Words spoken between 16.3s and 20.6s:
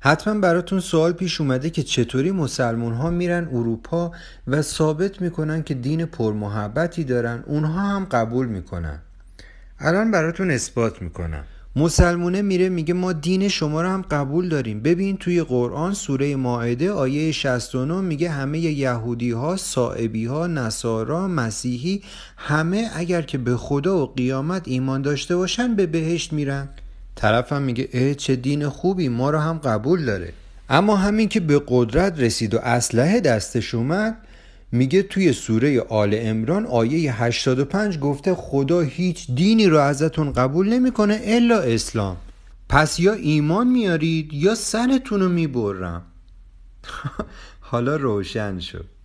ماعده آیه 69 میگه همه یهودی ها سائبی ها